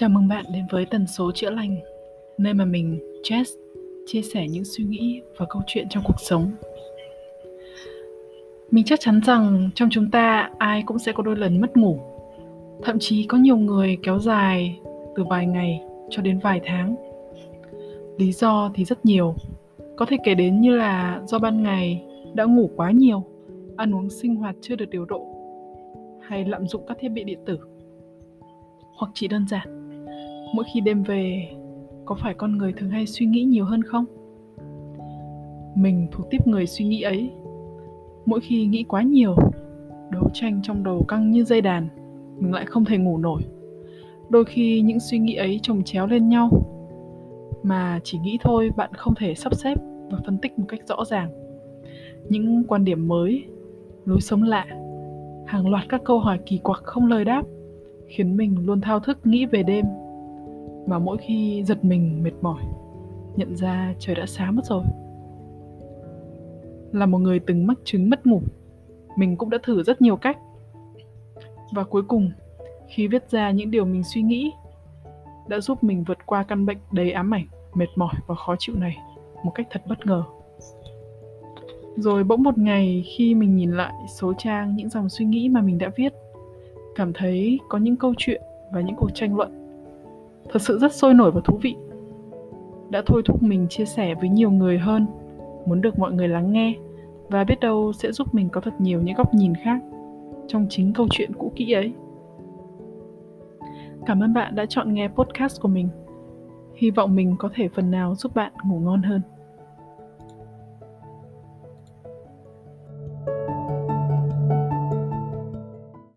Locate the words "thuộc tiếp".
36.12-36.46